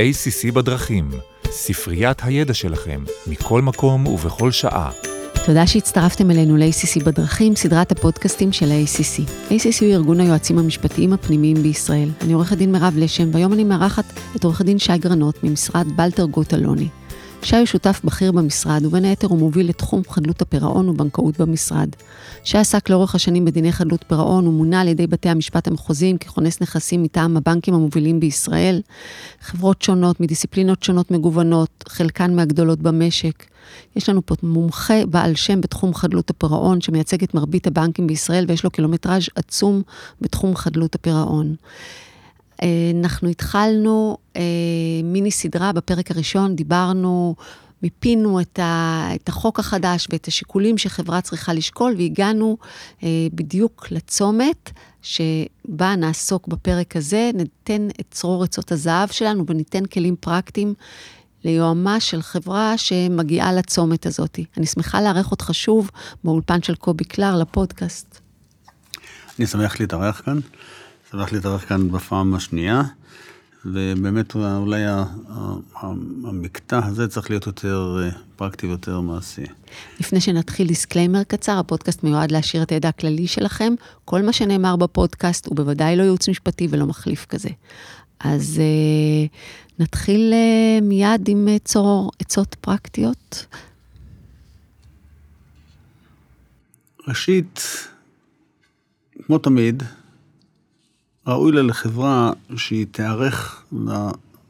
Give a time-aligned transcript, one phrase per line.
[0.00, 1.10] ACC בדרכים,
[1.50, 4.90] ספריית הידע שלכם, מכל מקום ובכל שעה.
[5.46, 9.30] תודה שהצטרפתם אלינו ל-ACC בדרכים, סדרת הפודקאסטים של ה-ACC.
[9.50, 12.08] ACC הוא ארגון היועצים המשפטיים הפנימיים בישראל.
[12.20, 14.04] אני עורכת דין מירב לשם, והיום אני מארחת
[14.36, 16.88] את עורכת דין שי גרנות ממשרד בלטר גוט אלוני.
[17.42, 21.88] שי הוא שותף בכיר במשרד, ובין היתר הוא מוביל את תחום חדלות הפירעון ובנקאות במשרד.
[22.44, 27.02] שי עסק לאורך השנים בדיני חדלות פירעון, ומונה על ידי בתי המשפט המחוזיים ככונס נכסים
[27.02, 28.80] מטעם הבנקים המובילים בישראל.
[29.40, 33.44] חברות שונות, מדיסציפלינות שונות מגוונות, חלקן מהגדולות במשק.
[33.96, 38.64] יש לנו פה מומחה בעל שם בתחום חדלות הפירעון, שמייצג את מרבית הבנקים בישראל, ויש
[38.64, 39.82] לו קילומטראז' עצום
[40.20, 41.54] בתחום חדלות הפירעון.
[43.00, 44.42] אנחנו התחלנו אה,
[45.04, 47.34] מיני סדרה, בפרק הראשון דיברנו,
[47.82, 52.56] מיפינו את, ה, את החוק החדש ואת השיקולים שחברה צריכה לשקול, והגענו
[53.02, 54.70] אה, בדיוק לצומת
[55.02, 60.74] שבה נעסוק בפרק הזה, ניתן את צרור עצות הזהב שלנו וניתן כלים פרקטיים.
[61.44, 64.38] ליועמ"ש של חברה שמגיעה לצומת הזאת.
[64.56, 65.90] אני שמחה לארח אותך שוב
[66.24, 68.20] באולפן של קובי קלר לפודקאסט.
[69.38, 70.38] אני שמח להתארח כאן.
[71.10, 72.82] שמח להתארח כאן בפעם השנייה,
[73.64, 74.82] ובאמת אולי
[76.24, 79.44] המקטע הזה צריך להיות יותר אה, פרקטי ויותר מעשי.
[80.00, 83.74] לפני שנתחיל disclaimer קצר, הפודקאסט מיועד להעשיר את הידע הכללי שלכם.
[84.04, 87.48] כל מה שנאמר בפודקאסט הוא בוודאי לא ייעוץ משפטי ולא מחליף כזה.
[88.20, 89.28] אז uh,
[89.78, 93.46] נתחיל uh, מיד עם uh, צרור עצות פרקטיות.
[97.08, 97.60] ראשית,
[99.26, 99.82] כמו תמיד,
[101.30, 103.64] ראוי לה לחברה שהיא תיערך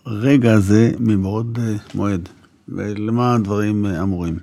[0.06, 2.28] לרגע הזה מבעוד אה, מועד.
[2.68, 4.38] ולמה הדברים אה, אמורים?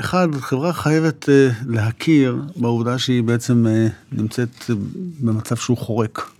[0.00, 3.66] אחד, חברה חייבת אה, להכיר בעובדה שהיא בעצם
[4.12, 4.70] נמצאת
[5.20, 6.30] במצב שהוא חורק.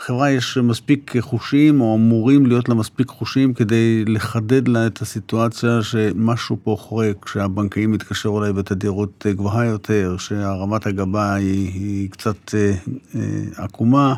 [0.00, 5.82] לחברה יש מספיק חושים, או אמורים להיות לה מספיק חושים, כדי לחדד לה את הסיטואציה
[5.82, 12.74] שמשהו פה חורק, שהבנקאים מתקשר אליי בתדירות גבוהה יותר, שהרמת הגבה היא, היא קצת אה,
[13.14, 14.14] אה, עקומה,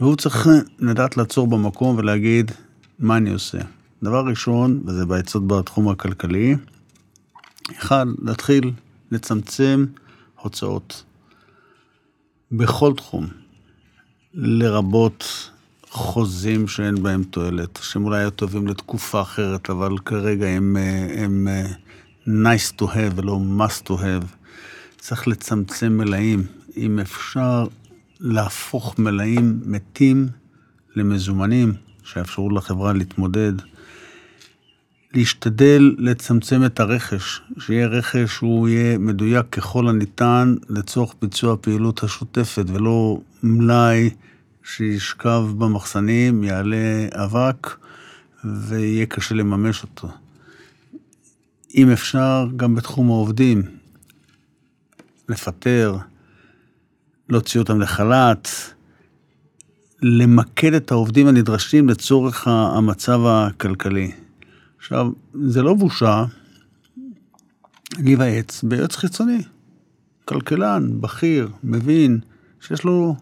[0.00, 2.50] והוא צריך לדעת לעצור במקום ולהגיד,
[2.98, 3.58] מה אני עושה?
[4.02, 6.56] דבר ראשון, וזה בעצות בתחום הכלכלי,
[7.78, 8.72] אחד, להתחיל
[9.10, 9.84] לצמצם
[10.40, 11.04] הוצאות.
[12.52, 13.43] בכל תחום.
[14.34, 15.50] לרבות
[15.90, 21.48] חוזים שאין בהם תועלת, שהם אולי היו טובים לתקופה אחרת, אבל כרגע הם, אה, הם
[21.48, 21.66] אה,
[22.26, 24.26] nice to have ולא must to have.
[24.98, 26.42] צריך לצמצם מלאים.
[26.76, 27.66] אם אפשר
[28.20, 30.28] להפוך מלאים מתים
[30.96, 31.74] למזומנים,
[32.04, 33.52] שיאפשרו לחברה להתמודד.
[35.14, 42.64] להשתדל לצמצם את הרכש, שיהיה רכש שהוא יהיה מדויק ככל הניתן לצורך ביצוע הפעילות השוטפת,
[42.68, 44.10] ולא מלאי
[44.64, 47.76] שישכב במחסנים, יעלה אבק
[48.44, 50.08] ויהיה קשה לממש אותו.
[51.74, 53.62] אם אפשר, גם בתחום העובדים,
[55.28, 55.96] לפטר,
[57.28, 58.48] להוציא אותם לחל"ת,
[60.02, 64.12] למקד את העובדים הנדרשים לצורך המצב הכלכלי.
[64.84, 66.24] עכשיו, זה לא בושה
[67.98, 69.42] להיוועץ ביועץ חיצוני,
[70.24, 72.18] כלכלן, בכיר, מבין,
[72.60, 73.16] שיש לו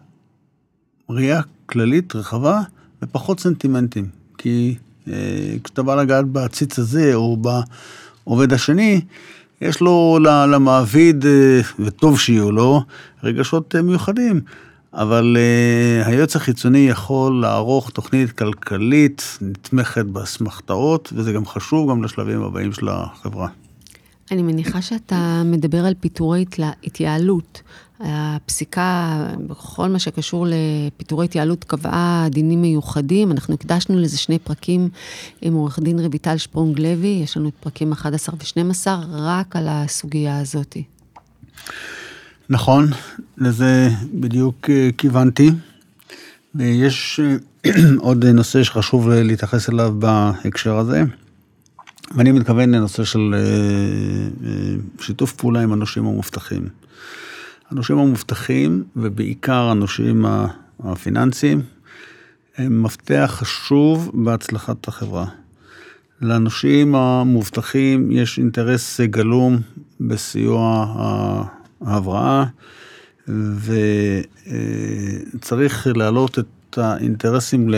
[1.09, 2.61] ראייה כללית רחבה
[3.01, 4.07] ופחות סנטימנטים.
[4.37, 4.75] כי
[5.07, 9.01] אה, כשאתה בא לגעת בעציץ הזה או בעובד השני,
[9.61, 12.83] יש לו למעביד, אה, וטוב שיהיו לו,
[13.23, 14.41] רגשות אה, מיוחדים.
[14.93, 22.43] אבל uh, היועץ החיצוני יכול לערוך תוכנית כלכלית נתמכת באסמכתאות, וזה גם חשוב גם לשלבים
[22.43, 23.47] הבאים של החברה.
[24.31, 26.45] אני מניחה שאתה מדבר על פיטורי
[26.83, 27.61] התייעלות.
[27.99, 33.31] הפסיקה, בכל מה שקשור לפיטורי התייעלות, קבעה דינים מיוחדים.
[33.31, 34.89] אנחנו הקדשנו לזה שני פרקים
[35.41, 40.39] עם עורך דין רויטל שפרונג לוי, יש לנו את פרקים 11 ו-12, רק על הסוגיה
[40.39, 40.77] הזאת.
[42.49, 42.87] נכון,
[43.37, 45.49] לזה בדיוק אה, כיוונתי.
[46.55, 51.03] ויש אה, עוד נושא שחשוב להתייחס אליו בהקשר הזה,
[52.15, 54.49] ואני מתכוון לנושא של אה,
[55.01, 56.67] שיתוף פעולה עם הנושים המובטחים.
[57.69, 60.25] הנושים המובטחים, ובעיקר הנושים
[60.79, 61.61] הפיננסיים,
[62.57, 65.25] הם מפתח חשוב בהצלחת החברה.
[66.21, 69.59] לנושים המובטחים יש אינטרס גלום
[69.99, 70.85] בסיוע
[71.81, 72.45] ההבראה,
[75.35, 77.69] וצריך להעלות את האינטרסים,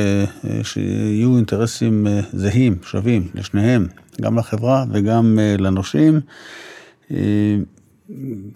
[0.63, 3.87] שיהיו אינטרסים זהים, שווים, לשניהם,
[4.21, 6.19] גם לחברה וגם לנושים.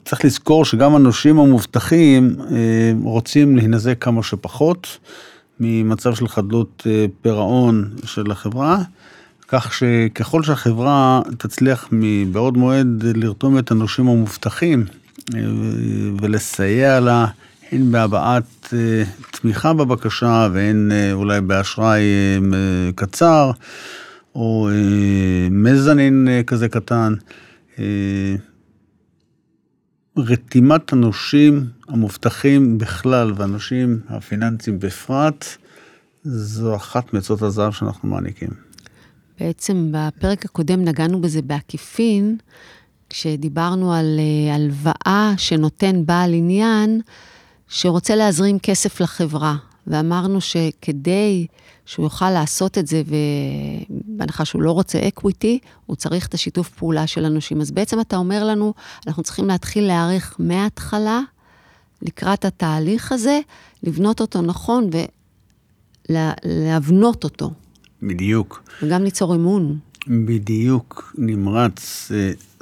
[0.05, 2.35] צריך לזכור שגם הנושים המובטחים
[3.03, 4.99] רוצים להינזק כמה שפחות,
[5.59, 8.81] ממצב של חדלות אה, פירעון של החברה,
[9.47, 14.98] כך שככל שהחברה תצליח מבעוד מועד לרתום את הנושים המובטחים אה,
[16.21, 17.27] ולסייע לה
[17.71, 22.03] הן בהבעת אה, תמיכה בבקשה והן אולי באשראי
[22.95, 23.51] קצר
[24.35, 24.69] או
[25.51, 27.13] מזנין כזה קטן,
[30.17, 35.45] רתימת הנושים המובטחים בכלל והנושים הפיננסיים בפרט,
[36.23, 38.49] זו אחת מעצות הזהב שאנחנו מעניקים.
[39.39, 42.37] בעצם בפרק הקודם נגענו בזה בעקיפין,
[43.09, 47.01] כשדיברנו על אה, הלוואה שנותן בעל עניין,
[47.67, 49.55] שרוצה להזרים כסף לחברה.
[49.87, 51.47] ואמרנו שכדי
[51.85, 57.07] שהוא יוכל לעשות את זה, ובהנחה שהוא לא רוצה אקוויטי, הוא צריך את השיתוף פעולה
[57.07, 57.61] של הנושים.
[57.61, 58.73] אז בעצם אתה אומר לנו,
[59.07, 61.21] אנחנו צריכים להתחיל להעריך מההתחלה,
[62.01, 63.39] לקראת התהליך הזה,
[63.83, 64.89] לבנות אותו נכון
[66.09, 67.51] ולהבנות אותו.
[68.03, 68.63] בדיוק.
[68.83, 69.79] וגם ליצור אמון.
[70.07, 72.11] בדיוק, נמרץ.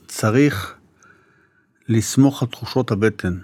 [0.08, 0.74] צריך
[1.90, 3.38] לסמוך על תחושות הבטן.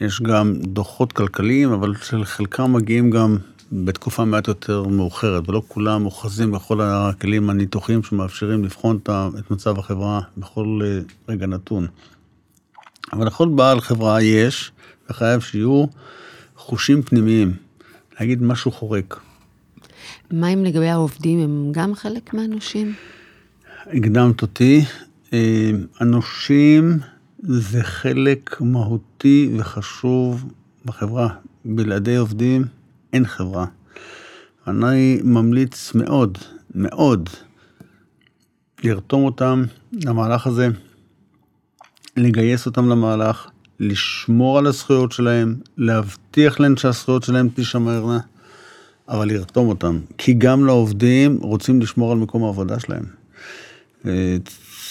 [0.00, 3.36] יש גם דוחות כלכליים, אבל של חלקם מגיעים גם
[3.72, 8.98] בתקופה מעט יותר מאוחרת, ולא כולם אוחזים בכל הכלים הניתוחיים שמאפשרים לבחון
[9.38, 11.86] את מצב החברה בכל אה, רגע נתון.
[13.12, 14.72] אבל לכל בעל חברה יש,
[15.10, 15.84] וחייב שיהיו
[16.56, 17.56] חושים פנימיים,
[18.20, 19.20] להגיד משהו חורק.
[20.30, 22.94] מה אם לגבי העובדים, הם גם חלק מהנושים?
[23.86, 24.84] הקדמת אותי.
[25.34, 25.70] אה,
[26.00, 26.98] הנושים
[27.42, 30.44] זה חלק מהותי וחשוב
[30.84, 31.28] בחברה.
[31.64, 32.64] בלעדי עובדים
[33.12, 33.66] אין חברה.
[34.66, 36.38] אני ממליץ מאוד,
[36.74, 37.28] מאוד,
[38.84, 40.68] לרתום אותם למהלך הזה,
[42.16, 43.46] לגייס אותם למהלך,
[43.80, 48.18] לשמור על הזכויות שלהם, להבטיח להם שהזכויות שלהם תישמרנה,
[49.08, 49.98] אבל לרתום אותם.
[50.18, 53.04] כי גם לעובדים רוצים לשמור על מקום העבודה שלהם.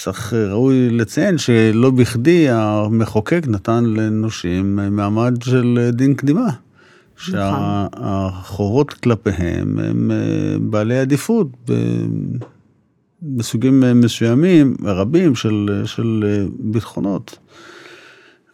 [0.07, 6.47] אה, צריך, ראוי לציין שלא בכדי המחוקק נתן לנושים מעמד של דין קדימה.
[6.47, 7.31] נכון.
[7.93, 11.47] שהחובות כלפיהם הם אה, בעלי עדיפות
[13.21, 17.37] בסוגים מסוימים, רבים של, של אה, ביטחונות.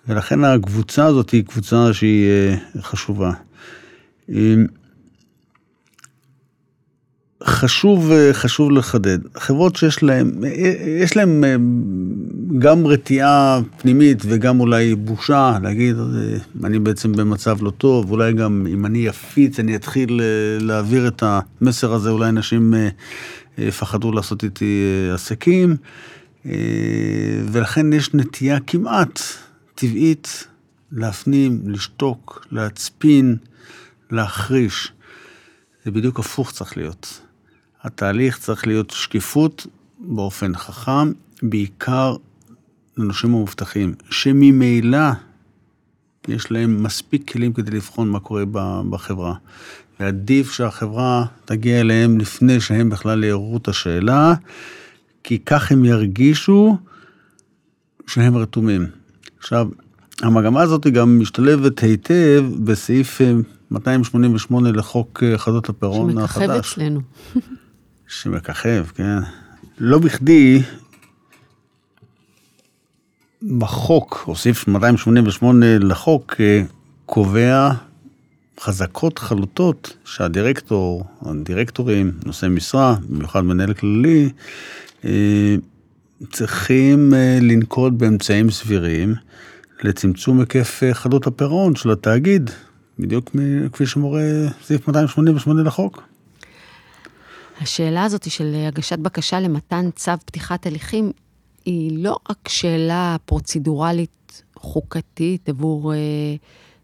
[0.08, 3.32] ולכן הקבוצה הזאת היא קבוצה שהיא אה, חשובה.
[7.60, 10.32] חשוב, חשוב לחדד, חברות שיש להן,
[11.02, 11.44] יש להן
[12.60, 15.96] גם רתיעה פנימית וגם אולי בושה להגיד,
[16.64, 20.22] אני בעצם במצב לא טוב, אולי גם אם אני אפיץ, אני אתחיל
[20.60, 22.74] להעביר את המסר הזה, אולי אנשים
[23.58, 24.84] יפחדו לעשות איתי
[25.14, 25.76] עסקים,
[27.52, 29.22] ולכן יש נטייה כמעט
[29.76, 30.48] טבעית
[30.92, 33.36] להפנים, לשתוק, להצפין,
[34.12, 34.92] להחריש.
[35.86, 37.22] זה בדיוק הפוך צריך להיות.
[37.84, 39.68] התהליך צריך להיות שקיפות
[40.00, 41.12] באופן חכם,
[41.44, 42.16] בעיקר
[42.98, 45.10] לנושים המובטחים, שממילא
[46.28, 48.44] יש להם מספיק כלים כדי לבחון מה קורה
[48.90, 49.34] בחברה.
[50.00, 54.34] ועדיף שהחברה תגיע אליהם לפני שהם בכלל יערו את השאלה,
[55.24, 56.78] כי כך הם ירגישו
[58.08, 58.86] שהם רתומים.
[59.40, 59.68] עכשיו,
[60.22, 63.22] המגמה הזאת גם משתלבת היטב בסעיף
[63.72, 66.46] 288 לחוק חדות הפירעון החדש.
[66.46, 67.02] שמככב אצלנו.
[68.10, 69.18] שמככב, כן.
[69.80, 70.62] לא בכדי,
[73.58, 76.64] בחוק, או סעיף 288 לחוק, אה,
[77.06, 77.72] קובע
[78.60, 84.30] חזקות חלוטות שהדירקטור, הדירקטורים, נושאי משרה, במיוחד מנהל כללי,
[85.06, 85.56] אה,
[86.32, 89.16] צריכים אה, לנקוט באמצעים סבירים
[89.84, 92.50] לצמצום היקף חדות הפירעון של התאגיד,
[93.00, 93.30] בדיוק
[93.72, 94.22] כפי שמורה
[94.64, 96.09] סעיף 288 לחוק.
[97.62, 101.12] השאלה הזאת של הגשת בקשה למתן צו פתיחת הליכים,
[101.66, 105.98] היא לא רק שאלה פרוצדורלית חוקתית עבור אה,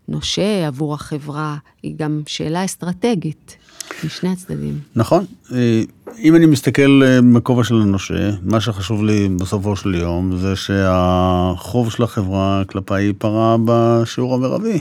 [0.07, 3.57] נושה, עבור החברה, היא גם שאלה אסטרטגית
[4.03, 4.79] משני הצדדים.
[4.95, 5.25] נכון.
[5.51, 5.81] אה,
[6.19, 11.91] אם אני מסתכל אה, בכובע של הנושה, מה שחשוב לי בסופו של יום זה שהחוב
[11.91, 14.79] של החברה כלפיי ייפרע בשיעור המרבי.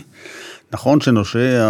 [0.72, 1.62] נכון שנושה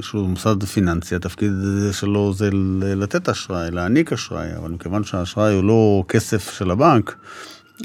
[0.00, 1.52] שהוא מוסד פיננסי, התפקיד
[1.92, 2.48] שלו זה
[2.96, 7.16] לתת אשראי, להעניק אשראי, אבל מכיוון שהאשראי הוא לא כסף של הבנק,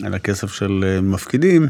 [0.06, 1.68] אלא כסף של אה, מפקידים,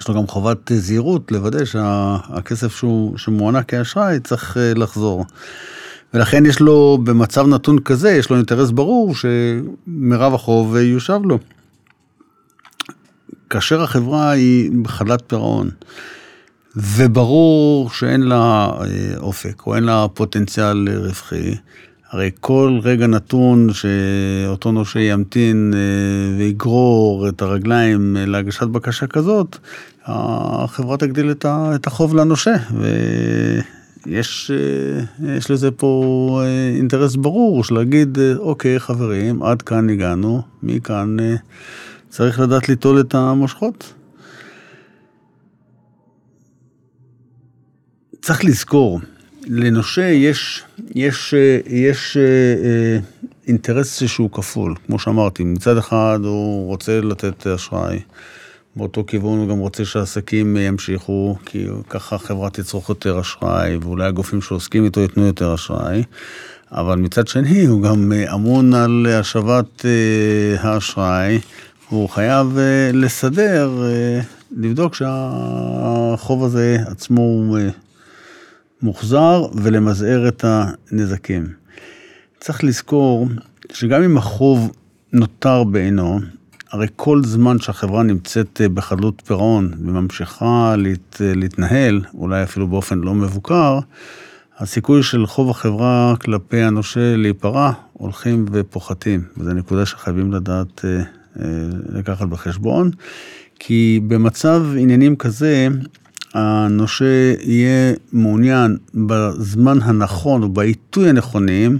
[0.00, 5.24] יש לו גם חובת זהירות לוודא שהכסף שהוא, שמוענק כאשראי צריך אה, לחזור.
[6.14, 11.38] ולכן יש לו, במצב נתון כזה, יש לו אינטרס ברור שמרב החוב יושב לו.
[13.50, 15.70] כאשר החברה היא בחדלת פירעון,
[16.76, 18.70] וברור שאין לה
[19.16, 21.54] אופק, או אין לה פוטנציאל רווחי,
[22.10, 25.74] הרי כל רגע נתון שאותו נושה ימתין
[26.38, 29.58] ויגרור את הרגליים להגשת בקשה כזאת,
[30.04, 32.56] החברה תגדיל את החוב לנושה,
[34.06, 34.50] ויש
[35.36, 36.42] יש לזה פה
[36.76, 41.16] אינטרס ברור של להגיד, אוקיי חברים, עד כאן הגענו, מכאן
[42.08, 43.92] צריך לדעת ליטול את המושכות.
[48.26, 49.00] צריך לזכור,
[49.46, 50.62] לנושה יש,
[50.94, 51.34] יש,
[51.66, 52.98] יש אה,
[53.46, 58.00] אינטרס שהוא כפול, כמו שאמרתי, מצד אחד הוא רוצה לתת אשראי,
[58.76, 64.42] באותו כיוון הוא גם רוצה שהעסקים ימשיכו, כי ככה החברה תצרוך יותר אשראי, ואולי הגופים
[64.42, 66.02] שעוסקים איתו ייתנו יותר אשראי,
[66.72, 71.38] אבל מצד שני הוא גם אמון על השבת אה, האשראי,
[71.90, 73.70] והוא חייב אה, לסדר,
[74.56, 77.58] לבדוק שהחוב הזה עצמו הוא
[78.86, 81.46] מוחזר ולמזער את הנזקים.
[82.40, 83.28] צריך לזכור
[83.72, 84.72] שגם אם החוב
[85.12, 86.20] נותר בעינו,
[86.72, 93.78] הרי כל זמן שהחברה נמצאת בחדלות פירעון וממשיכה להת, להתנהל, אולי אפילו באופן לא מבוקר,
[94.58, 101.02] הסיכוי של חוב החברה כלפי הנושה להיפרע הולכים ופוחתים, וזו נקודה שחייבים לדעת אה,
[101.40, 101.48] אה,
[101.88, 102.90] לקחת בחשבון,
[103.58, 105.68] כי במצב עניינים כזה,
[106.36, 111.78] הנושה יהיה מעוניין בזמן הנכון ובעיתוי הנכונים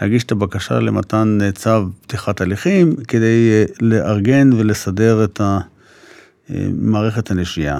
[0.00, 1.70] להגיש את הבקשה למתן צו
[2.00, 5.40] פתיחת הליכים כדי אה, לארגן ולסדר את
[6.72, 7.78] מערכת הנשייה.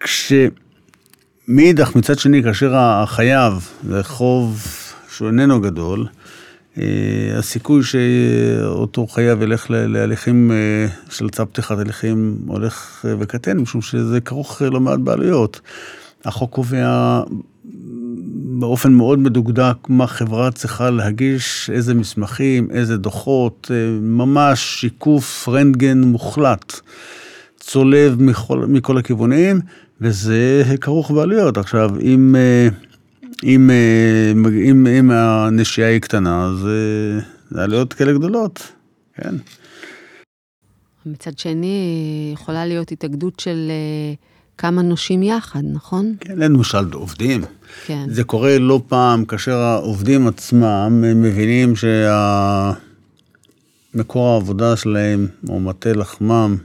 [0.00, 4.66] כשמאידך, מצד שני, כאשר החייב זה חוב
[5.10, 6.06] שהוא איננו גדול,
[7.38, 14.20] הסיכוי שאותו חייב ילך להליכים אה, של צו פתיחת הליכים הולך אה, וקטן, משום שזה
[14.20, 15.60] כרוך לא מעט בעלויות.
[16.24, 17.20] החוק קובע
[18.58, 26.80] באופן מאוד מדוקדק מה חברה צריכה להגיש, איזה מסמכים, איזה דוחות, ממש שיקוף רנטגן מוחלט,
[27.60, 29.60] צולב מכל, מכל הכיוונים,
[30.00, 31.58] וזה כרוך בעלויות.
[31.58, 32.36] עכשיו, אם...
[33.42, 34.32] אם, אה,
[34.70, 38.72] אם, אם הנשייה היא קטנה, אז אה, זה עלויות כאלה גדולות,
[39.14, 39.34] כן.
[41.06, 44.14] מצד שני, יכולה להיות התאגדות של אה,
[44.58, 46.14] כמה נושים יחד, נכון?
[46.20, 47.44] כן, למשל עובדים.
[47.86, 48.06] כן.
[48.08, 51.74] זה קורה לא פעם כאשר העובדים עצמם מבינים
[53.94, 56.56] שהמקור העבודה שלהם, או מטה לחמם,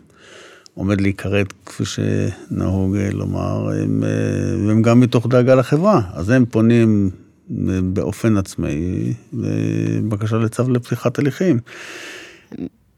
[0.80, 6.02] עומד להיכרת, כפי שנהוג אה, לומר, הם, אה, והם גם מתוך דאגה לחברה.
[6.14, 7.10] אז הם פונים
[7.52, 11.60] אה, באופן עצמאי בבקשה לצו לפתיחת הליכים.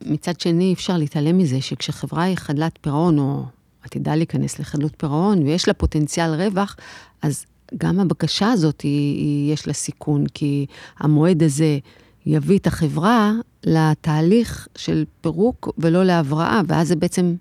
[0.05, 3.45] מצד שני, אפשר להתעלם מזה שכשחברה היא חדלת פירעון, או
[3.83, 6.75] עתידה להיכנס לחדלות פירעון, ויש לה פוטנציאל רווח,
[7.21, 7.45] אז
[7.77, 10.65] גם הבקשה הזאת, היא, היא, יש לה סיכון, כי
[11.00, 11.77] המועד הזה
[12.25, 13.31] יביא את החברה
[13.63, 17.35] לתהליך של פירוק ולא להבראה, ואז זה בעצם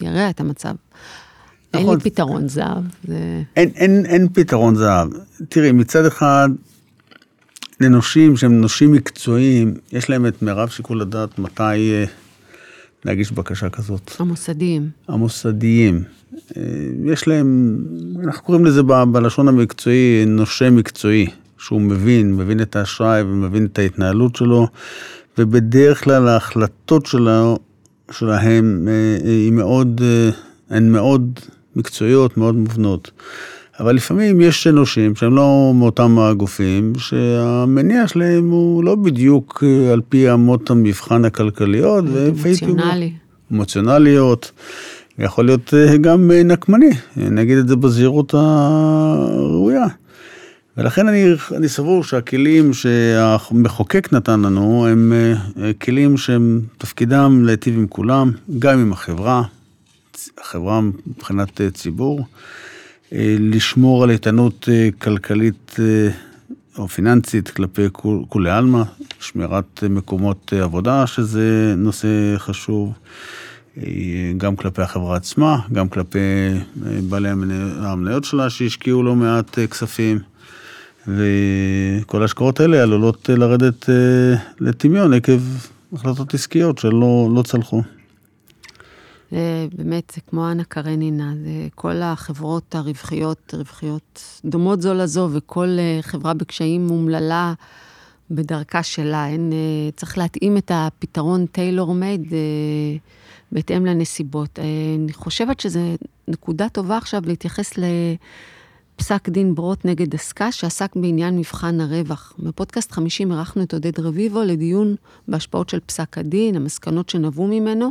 [0.00, 0.74] ירע את המצב.
[1.74, 1.88] נכון.
[1.88, 2.84] אין לי פתרון זהב.
[3.04, 3.42] זה...
[3.56, 5.08] אין, אין, אין פתרון זהב.
[5.48, 6.48] תראי, מצד אחד,
[7.80, 12.04] לנושים שהם נושים מקצועיים, יש להם את מירב שיקול הדעת מתי אה,
[13.04, 14.10] להגיש בקשה כזאת.
[14.18, 14.90] המוסדיים.
[15.08, 16.02] המוסדיים.
[16.56, 16.62] אה,
[17.04, 17.78] יש להם,
[18.24, 21.26] אנחנו קוראים לזה ב, בלשון המקצועי, נושה מקצועי,
[21.58, 24.68] שהוא מבין, מבין את האשראי ומבין את ההתנהלות שלו,
[25.38, 27.58] ובדרך כלל ההחלטות שלו
[28.10, 30.30] שלהם אה, היא מאוד, אה,
[30.76, 31.40] הן מאוד
[31.76, 33.10] מקצועיות, מאוד מובנות.
[33.80, 40.00] אבל לפעמים יש אנושים שהם לא מאותם הגופים, שהמניע שלהם הוא לא בדיוק אה, על
[40.08, 42.04] פי אמות המבחן הכלכליות.
[42.28, 43.12] אמוציונלי.
[43.52, 44.52] אמוציונליות.
[45.18, 49.86] יכול להיות גם נקמני, נגיד את זה בזהירות הראויה.
[50.76, 51.24] ולכן אני,
[51.56, 55.12] אני סבור שהכלים שהמחוקק נתן לנו הם
[55.62, 59.42] אה, כלים שהם תפקידם להיטיב עם כולם, גם עם החברה,
[60.38, 62.26] החברה מבחינת אה, ציבור,
[63.12, 65.76] אה, לשמור על איתנות כלכלית
[66.78, 67.82] או פיננסית כלפי
[68.28, 68.82] כולי עלמא,
[69.20, 72.92] שמירת מקומות עבודה, שזה נושא חשוב,
[74.36, 76.18] גם כלפי החברה עצמה, גם כלפי
[77.08, 77.28] בעלי
[77.78, 80.33] המניות שלה שהשקיעו לא מעט כספים.
[81.08, 85.40] וכל ההשקעות האלה עלולות לרדת אה, לטמיון עקב
[85.92, 87.82] החלטות עסקיות שלא לא צלחו.
[89.76, 95.98] באמת, זה כמו אנה קרנינה, זה כל החברות הרווחיות, רווחיות דומות זו לזו, וכל אה,
[96.02, 97.52] חברה בקשיים אומללה
[98.30, 99.28] בדרכה שלה.
[99.28, 102.32] אין, אה, צריך להתאים את הפתרון טיילור מייד
[103.52, 104.58] בהתאם לנסיבות.
[105.04, 105.94] אני חושבת שזה
[106.28, 107.72] נקודה טובה עכשיו להתייחס
[108.98, 112.34] לפסק דין ברוט נגד עסקה, שעסק בעניין מבחן הרווח.
[112.38, 114.94] בפודקאסט 50 ערכנו את עודד רביבו לדיון
[115.28, 117.90] בהשפעות של פסק הדין, המסקנות שנבעו ממנו,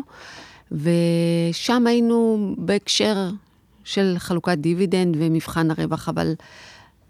[0.71, 3.29] ושם היינו בהקשר
[3.83, 6.33] של חלוקת דיבידנד ומבחן הרווח, אבל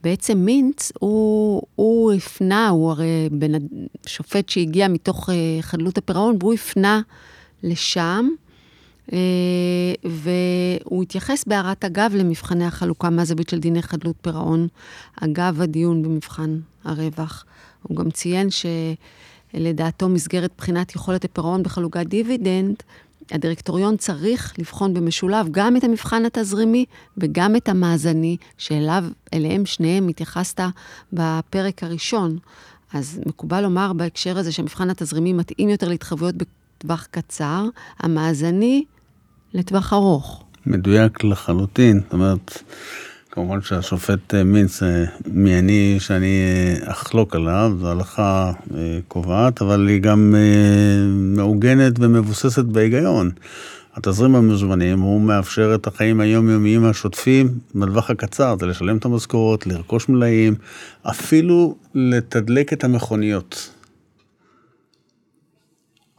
[0.04, 3.52] בעצם מינץ, הוא, הוא הפנה, הוא הרי בן,
[4.06, 7.02] שופט שהגיע מתוך uh, חדלות הפירעון, והוא הפנה
[7.64, 8.30] לשם,
[10.04, 14.68] והוא התייחס בהערת אגב למבחני החלוקה מהזווית של דיני חדלות פירעון,
[15.22, 17.46] אגב הדיון במבחן הרווח.
[17.84, 18.48] הוא גם ציין
[19.54, 22.76] שלדעתו מסגרת בחינת יכולת הפירעון בחלוקת דיבידנד,
[23.32, 26.86] הדירקטוריון צריך לבחון במשולב גם את המבחן התזרימי
[27.18, 30.62] וגם את המאזני, שאליו, אליהם שניהם התייחסת
[31.14, 32.38] בפרק הראשון.
[32.94, 37.66] אז מקובל לומר בהקשר הזה שהמבחן התזרימי מתאים יותר להתחייבויות בטווח קצר,
[38.00, 38.86] המאזני
[39.54, 40.44] לטווח ארוך.
[40.66, 42.64] מדויק לחלוטין, זאת אומרת,
[43.32, 48.52] כמובן שהשופט אה, מינץ, אה, מי אני שאני אה, אחלוק עליו, זו הלכה
[49.08, 50.36] קובעת, אבל היא גם
[51.36, 53.32] מעוגנת ומבוססת בהיגיון.
[53.94, 60.10] התזרים המזומנים הוא מאפשר את החיים היומיומיים השוטפים בטווח הקצר, זה לשלם את המשכורות, לרכוש
[60.10, 60.56] מלאים,
[61.04, 63.70] אפילו לתדלק את המכוניות.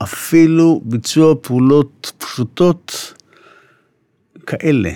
[0.02, 3.13] אפילו ביצוע פעולות פשוטות
[4.46, 4.90] כאלה.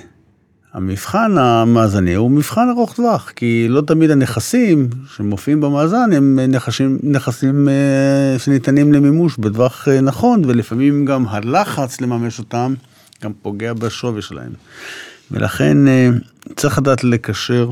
[0.73, 7.69] המבחן המאזני הוא מבחן ארוך טווח, כי לא תמיד הנכסים שמופיעים במאזן הם נכסים, נכסים
[7.69, 12.75] אה, שניתנים למימוש בטווח אה, נכון, ולפעמים גם הלחץ לממש אותם
[13.25, 14.53] גם פוגע בשווי שלהם.
[15.31, 16.11] ולכן אה,
[16.57, 17.71] צריך לדעת לקשר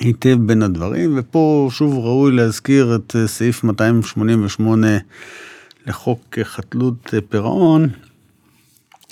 [0.00, 4.86] היטב בין הדברים, ופה שוב ראוי להזכיר את סעיף 288
[5.86, 7.88] לחוק חדלות פירעון,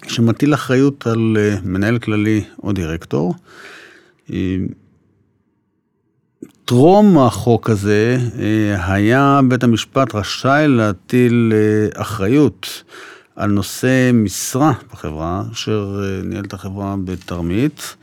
[0.09, 3.35] שמטיל אחריות על אה, מנהל כללי או דירקטור.
[4.33, 4.57] אה,
[6.65, 11.53] טרום החוק הזה אה, היה בית המשפט רשאי להטיל
[11.95, 12.83] אחריות
[13.37, 17.97] על נושא משרה בחברה, אשר ניהל את החברה בתרמית,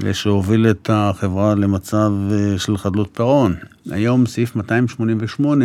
[0.00, 2.12] ושהוביל את החברה למצב
[2.56, 3.54] של חדלות פירעון.
[3.90, 5.64] היום סעיף 288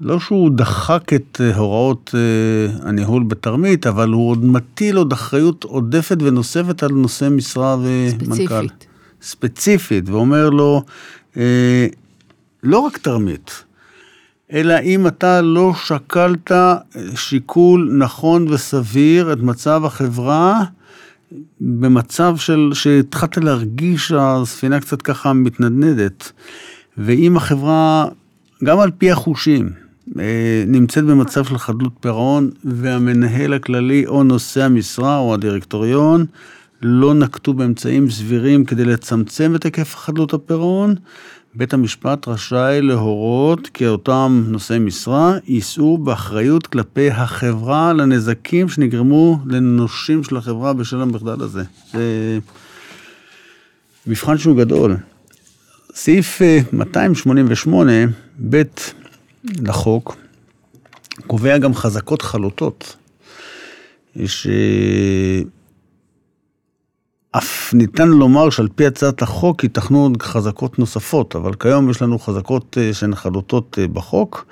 [0.00, 5.64] לא שהוא דחק את אה, הוראות אה, הניהול בתרמית, אבל הוא עוד מטיל עוד אחריות
[5.64, 8.44] עודפת ונוספת על נושא משרה ומנכ"ל.
[8.44, 8.86] ספציפית.
[9.22, 10.82] ספציפית, ואומר לו,
[11.36, 11.86] אה,
[12.62, 13.64] לא רק תרמית,
[14.52, 16.52] אלא אם אתה לא שקלת
[17.14, 20.60] שיקול נכון וסביר את מצב החברה,
[21.60, 26.32] במצב של, שהתחלת להרגיש שהספינה קצת ככה מתנדנדת,
[26.98, 28.08] ואם החברה,
[28.64, 29.87] גם על פי החושים,
[30.66, 36.26] נמצאת במצב של חדלות פירעון, והמנהל הכללי או נושא המשרה או הדירקטוריון
[36.82, 40.94] לא נקטו באמצעים סבירים כדי לצמצם את היקף חדלות הפירעון,
[41.54, 50.24] בית המשפט רשאי להורות כי אותם נושאי משרה יישאו באחריות כלפי החברה לנזקים שנגרמו לנושים
[50.24, 51.62] של החברה בשל המחדל הזה.
[51.92, 52.38] זה
[54.06, 54.96] מבחן שהוא גדול.
[55.94, 56.40] סעיף
[56.72, 58.04] 288, אה,
[58.50, 58.62] ב'
[59.66, 60.16] לחוק,
[61.26, 62.96] קובע גם חזקות חלוטות,
[64.26, 64.58] שאף
[67.74, 72.78] ניתן לומר שעל פי הצעת החוק ייתכנו עוד חזקות נוספות, אבל כיום יש לנו חזקות
[72.80, 74.46] אה, שהן חלוטות אה, בחוק,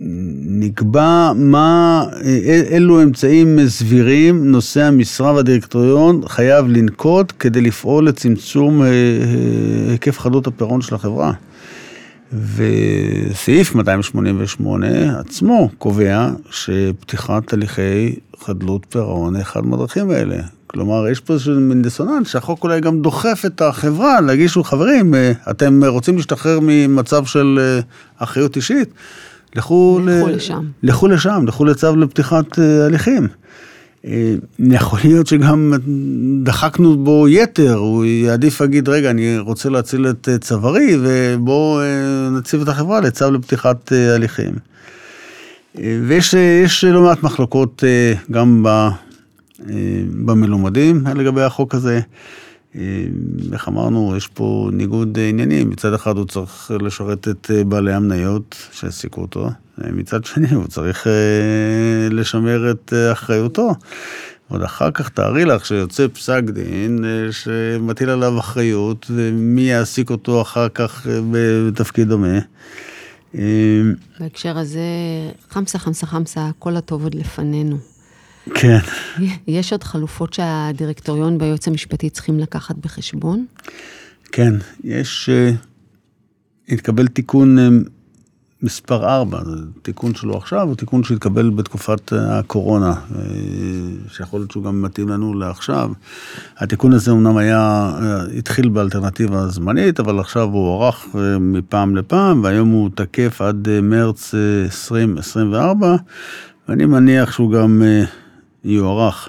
[0.00, 8.82] ונקבע מה, אה, אילו אמצעים סבירים נושא המשרה והדירקטוריון חייב לנקוט כדי לפעול לצמצום
[9.90, 11.32] היקף חדות הפירעון של החברה.
[12.54, 20.36] וסעיף 288 עצמו קובע שפתיחת הליכי חדלות פירעון היא אחד מהדרכים האלה.
[20.66, 25.32] כלומר, יש פה איזשהו מין דיסוננס שהחוק אולי גם דוחף את החברה להגישו, חברים, אה,
[25.50, 27.80] אתם רוצים להשתחרר ממצב של אה,
[28.18, 28.88] אחריות אישית?
[29.56, 30.30] לכו, לכו ל...
[30.30, 30.64] לשם.
[30.82, 33.28] לכו לשם, לכו לצו לפתיחת אה, הליכים.
[34.06, 35.72] אה, יכול להיות שגם
[36.42, 42.30] דחקנו בו יתר, הוא יעדיף להגיד, רגע, אני רוצה להציל את אה, צווארי, ובואו אה,
[42.30, 44.54] נציב את החברה לצו לפתיחת הליכים.
[46.08, 47.84] ויש לא מעט מחלוקות
[48.30, 48.66] גם
[50.24, 52.00] במלומדים לגבי החוק הזה.
[53.52, 55.70] איך אמרנו, יש פה ניגוד עניינים.
[55.70, 61.12] מצד אחד הוא צריך לשרת את בעלי המניות שהעסיקו אותו, מצד שני הוא צריך אה,
[62.10, 63.74] לשמר את אה, אחריותו.
[64.48, 70.42] עוד אחר כך תארי לך שיוצא פסק דין אה, שמטיל עליו אחריות, ומי יעסיק אותו
[70.42, 72.38] אחר כך בתפקיד דומה.
[74.20, 74.80] בהקשר הזה,
[75.50, 77.76] חמסה, חמסה, חמסה, כל הטוב עוד לפנינו.
[78.54, 78.78] כן.
[79.46, 83.46] יש עוד חלופות שהדירקטוריון והיועץ המשפטי צריכים לקחת בחשבון?
[84.32, 85.30] כן, יש...
[86.68, 87.68] התקבל תיקון אה,
[88.62, 92.94] מספר 4, זה תיקון שלו עכשיו, הוא תיקון שהתקבל בתקופת אה, הקורונה,
[94.12, 95.90] שיכול להיות שהוא גם מתאים לנו לעכשיו.
[96.58, 97.92] התיקון הזה אמנם היה,
[98.38, 101.06] התחיל באלטרנטיבה זמנית, אבל עכשיו הוא הוארך
[101.40, 105.96] מפעם לפעם, והיום הוא תקף עד מרץ 2024,
[106.68, 107.82] ואני מניח שהוא גם
[108.64, 109.28] יוארך.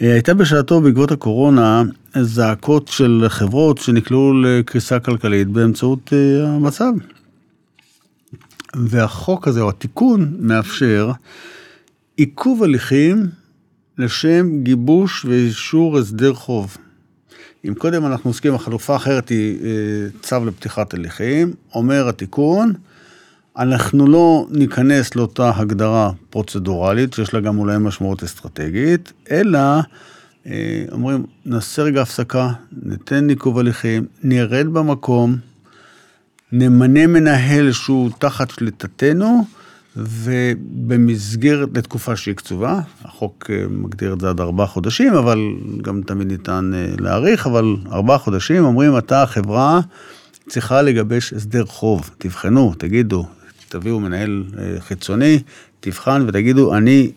[0.00, 1.82] הייתה בשעתו בעקבות הקורונה
[2.20, 6.92] זעקות של חברות שנקלעו לקריסה כלכלית באמצעות אה, המצב.
[8.74, 11.10] והחוק הזה, או התיקון, מאפשר
[12.16, 13.26] עיכוב הליכים
[13.98, 16.76] לשם גיבוש ואישור הסדר חוב.
[17.68, 19.70] אם קודם אנחנו עוסקים, החלופה האחרת היא אה,
[20.22, 22.72] צו לפתיחת הליכים, אומר התיקון,
[23.58, 29.58] אנחנו לא ניכנס לאותה הגדרה פרוצדורלית, שיש לה גם אולי משמעות אסטרטגית, אלא
[30.46, 35.36] אה, אומרים, נעשה רגע הפסקה, ניתן עיכוב הליכים, נרד במקום,
[36.56, 39.44] נמנה מנהל שהוא תחת שליטתנו,
[39.96, 45.38] ובמסגרת, לתקופה שהיא קצובה, החוק אה, מגדיר את זה עד ארבעה חודשים, אבל
[45.82, 49.80] גם תמיד ניתן אה, להאריך, אבל ארבעה חודשים אומרים, אתה החברה
[50.48, 53.26] צריכה לגבש הסדר חוב, תבחנו, תגידו,
[53.68, 54.44] תביאו מנהל
[54.78, 55.42] חיצוני,
[55.80, 57.12] תבחן ותגידו, אני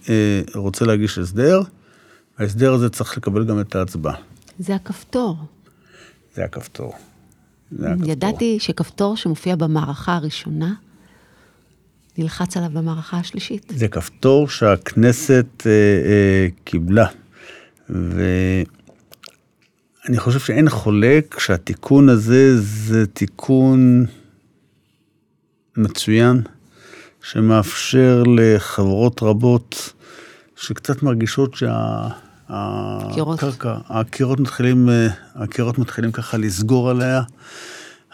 [0.55, 1.61] רוצה להגיש הסדר,
[2.37, 4.15] ההסדר הזה צריך לקבל גם את ההצבעה.
[4.59, 5.37] זה הכפתור.
[6.35, 6.93] זה הכפתור.
[8.05, 10.73] ידעתי שכפתור שמופיע במערכה הראשונה,
[12.17, 13.73] נלחץ עליו במערכה השלישית.
[13.75, 17.07] זה כפתור שהכנסת אה, אה, קיבלה.
[17.89, 18.65] ואני
[20.17, 24.05] חושב שאין חולק שהתיקון הזה זה תיקון
[25.77, 26.41] מצוין,
[27.23, 29.93] שמאפשר לחברות רבות
[30.55, 32.07] שקצת מרגישות שה...
[32.49, 37.21] הקרקע, הקירות מתחילים, אה, הקירות מתחילים ככה לסגור עליה.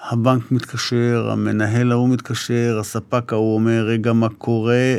[0.09, 4.95] הבנק מתקשר, המנהל ההוא מתקשר, הספק ההוא אומר, רגע, מה קורה?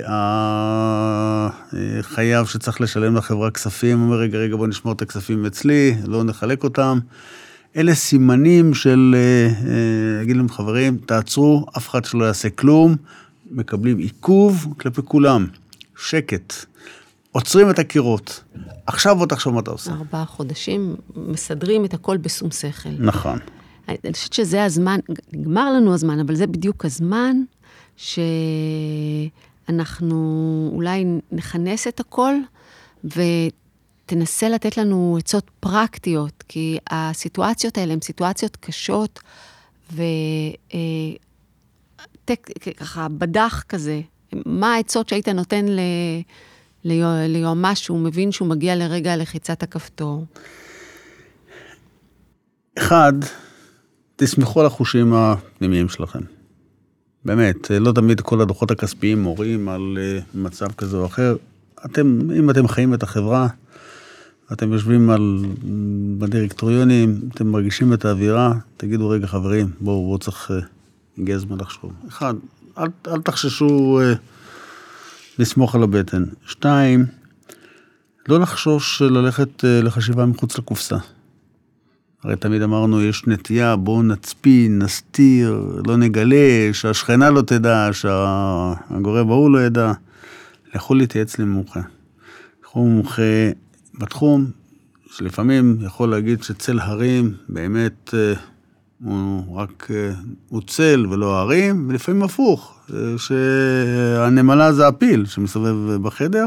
[2.00, 6.64] החייב שצריך לשלם לחברה כספים, אומר, רגע, רגע, בוא נשמור את הכספים אצלי, לא נחלק
[6.64, 6.98] אותם.
[7.76, 9.16] אלה סימנים של,
[10.22, 12.96] אגיד אה, להם, חברים, תעצרו, אף אחד שלא יעשה כלום,
[13.50, 15.46] מקבלים עיכוב כלפי כולם,
[15.96, 16.54] שקט.
[17.34, 18.44] עוצרים את הקירות.
[18.86, 19.92] עכשיו בוא תחשוב מה אתה עושה.
[19.92, 22.88] ארבעה חודשים, מסדרים את הכל בשום שכל.
[22.98, 23.38] נכון.
[23.88, 24.98] אני חושבת שזה הזמן,
[25.32, 27.36] נגמר לנו הזמן, אבל זה בדיוק הזמן
[29.66, 32.34] שאנחנו אולי נכנס את הכל
[33.04, 39.20] ותנסה לתת לנו עצות פרקטיות, כי הסיטואציות האלה הן סיטואציות קשות,
[42.26, 44.00] וככה בדח כזה,
[44.46, 45.80] מה העצות שהיית נותן ל...
[46.84, 50.24] ליועמ"ש שהוא מבין שהוא מגיע לרגע לחיצת הכפתור?
[52.78, 53.12] אחד,
[54.16, 56.20] תסמכו על החושים הפנימיים שלכם.
[57.24, 61.36] באמת, לא תמיד כל הדוחות הכספיים מורים על אה, מצב כזה או אחר.
[61.84, 63.48] אתם, אם אתם חיים את החברה,
[64.52, 65.44] אתם יושבים על,
[66.18, 70.56] בדירקטוריונים, אתם מרגישים את האווירה, תגידו, רגע, חברים, בואו, בואו צריך, אה,
[71.18, 71.92] הגיע הזמן לחשוב.
[72.08, 72.34] אחד,
[72.78, 74.14] אל, אל תחששו אה,
[75.38, 76.24] לסמוך על הבטן.
[76.46, 77.06] שתיים,
[78.28, 80.96] לא לחשוש ללכת אה, לחשיבה מחוץ לקופסה.
[82.22, 89.50] הרי תמיד אמרנו, יש נטייה, בואו נצפין, נסתיר, לא נגלה, שהשכנה לא תדע, שהגורם ההוא
[89.50, 89.92] לא ידע.
[90.74, 91.80] לכו להתייעץ למומחה.
[92.64, 93.50] לכו מומחה
[93.98, 94.50] בתחום,
[95.10, 98.34] שלפעמים יכול להגיד שצל הרים באמת אה,
[99.02, 100.12] הוא רק, אה,
[100.48, 106.46] הוא צל ולא הרים, ולפעמים הפוך, אה, שהנמלה זה הפיל שמסתובב בחדר.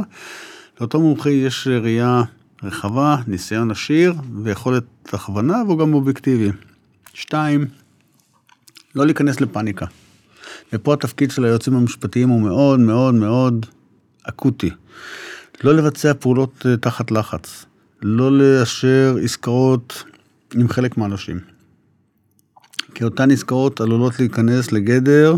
[0.79, 2.23] לאותו מומחה יש ראייה
[2.63, 4.83] רחבה, ניסיון עשיר ויכולת
[5.13, 6.51] הכוונה, והוא גם אובייקטיבי.
[7.13, 7.65] שתיים,
[8.95, 9.85] לא להיכנס לפאניקה.
[10.73, 13.65] ופה התפקיד של היועצים המשפטיים הוא מאוד מאוד מאוד
[14.23, 14.69] אקוטי.
[15.63, 17.65] לא לבצע פעולות אה, תחת לחץ.
[18.01, 20.03] לא לאשר עסקאות
[20.55, 21.56] עם חלק מהאנשים.
[22.97, 25.35] כי אותן עסקאות עלולות להיכנס לגדר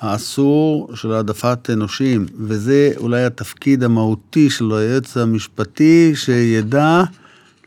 [0.00, 7.02] האסור של העדפת אנושים, וזה אולי התפקיד המהותי של היועץ המשפטי, שידע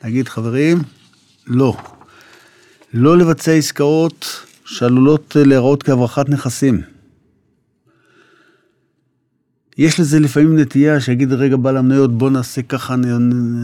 [0.04, 0.78] להגיד, חברים,
[1.48, 1.78] לא.
[2.94, 6.82] לא לבצע עסקאות שעלולות להיראות כהברחת נכסים.
[9.78, 12.96] יש לזה לפעמים נטייה שיגיד, רגע, בעל המניות, בוא נעשה ככה,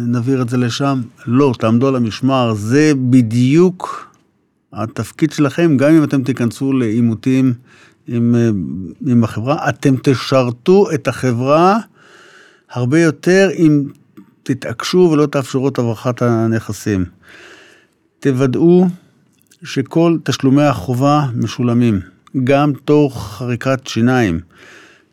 [0.07, 1.01] נעביר את זה לשם.
[1.25, 4.12] לא, תעמדו על המשמר, זה בדיוק
[4.73, 7.53] התפקיד שלכם, גם אם אתם תיכנסו לעימותים
[8.07, 8.35] עם,
[9.07, 11.79] עם החברה, אתם תשרתו את החברה
[12.71, 13.83] הרבה יותר אם
[14.43, 17.05] תתעקשו ולא תאפשרו את הברחת הנכסים.
[18.19, 18.87] תוודאו
[19.63, 21.99] שכל תשלומי החובה משולמים,
[22.43, 24.39] גם תוך חריקת שיניים.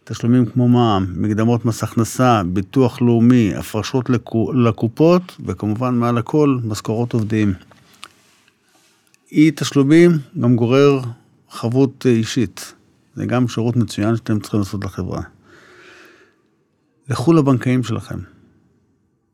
[0.05, 4.11] תשלומים כמו מע"מ, מקדמות מס הכנסה, ביטוח לאומי, הפרשות
[4.55, 7.55] לקופות, וכמובן מעל הכל משכורות עובדים.
[9.33, 11.01] אי תשלומים גם גורר
[11.51, 12.75] חבות אישית.
[13.15, 15.23] זה גם שירות מצוין שאתם צריכים לעשות לחברה.
[17.09, 18.19] לכו לבנקאים שלכם,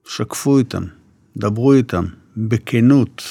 [0.05, 0.83] שקפו איתם,
[1.37, 2.05] דברו איתם,
[2.37, 3.23] בכנות,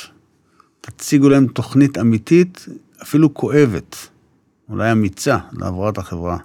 [0.81, 2.65] תציגו להם תוכנית אמיתית,
[3.01, 3.95] אפילו כואבת,
[4.69, 6.37] אולי אמיצה, להעברת החברה.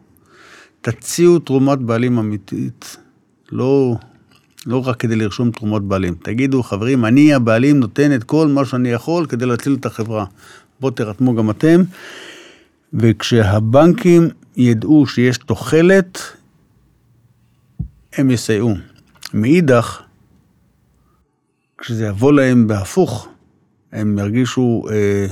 [0.80, 2.96] תציעו תרומת בעלים אמיתית,
[3.52, 3.96] לא,
[4.66, 6.14] לא רק כדי לרשום תרומות בעלים.
[6.14, 10.24] תגידו, חברים, אני הבעלים נותן את כל מה שאני יכול כדי להציל את החברה.
[10.80, 11.82] בואו תרתמו גם אתם.
[12.92, 16.18] וכשהבנקים ידעו שיש תוחלת,
[18.12, 18.74] הם יסייעו.
[19.34, 20.02] מאידך,
[21.78, 23.28] כשזה יבוא להם בהפוך,
[23.92, 25.26] הם ירגישו אה,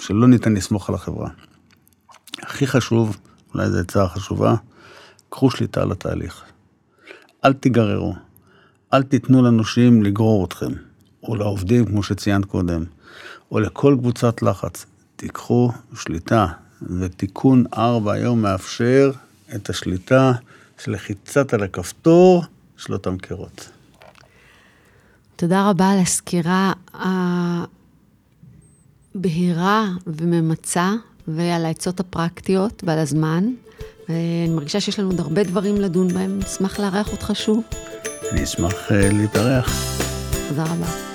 [0.00, 1.30] שלא ניתן לסמוך על החברה.
[2.42, 3.16] הכי חשוב,
[3.54, 4.54] אולי זו עצה חשובה,
[5.30, 6.44] קחו שליטה על התהליך.
[7.44, 8.14] אל תיגררו,
[8.92, 10.72] אל תיתנו לנושים לגרור אתכם,
[11.22, 12.84] או לעובדים, כמו שציינת קודם,
[13.50, 14.86] או לכל קבוצת לחץ.
[15.16, 16.46] תיקחו שליטה,
[16.82, 19.10] ותיקון 4 היום מאפשר
[19.54, 20.32] את השליטה
[20.78, 22.44] של לחיצת על הכפתור
[22.76, 23.68] של אותם קירות.
[25.36, 26.72] תודה רבה על הסקירה
[29.14, 30.92] הבהירה וממצה,
[31.28, 33.44] ועל העצות הפרקטיות ועל הזמן.
[34.08, 37.62] אני מרגישה שיש לנו עוד הרבה דברים לדון בהם, אשמח לארח אותך שוב.
[38.32, 39.98] אני אשמח uh, להתארח.
[40.48, 41.07] תודה רבה.